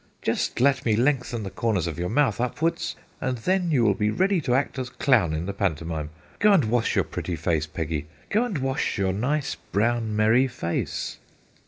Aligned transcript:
'Just 0.23 0.59
let 0.59 0.83
me 0.83 0.95
lengthen 0.95 1.43
the 1.43 1.51
corners 1.51 1.85
of 1.85 1.99
your 1.99 2.09
mouth 2.09 2.41
upwards, 2.41 2.95
and 3.21 3.37
then 3.37 3.69
you 3.69 3.83
will 3.83 3.93
be 3.93 4.09
ready 4.09 4.41
to 4.41 4.55
act 4.55 4.79
as 4.79 4.89
clown 4.89 5.31
in 5.31 5.45
the 5.45 5.53
pantomime. 5.53 6.09
Go 6.39 6.53
and 6.53 6.65
wash 6.65 6.95
your 6.95 7.03
pretty 7.05 7.35
face, 7.35 7.67
Peggy; 7.67 8.07
go 8.31 8.43
and 8.43 8.57
wash 8.57 8.97
your 8.97 9.13
nice, 9.13 9.53
brown, 9.71 10.15
merry 10.15 10.47
face 10.47 11.19